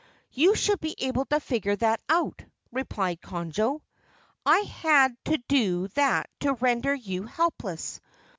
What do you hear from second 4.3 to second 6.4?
"I had to do that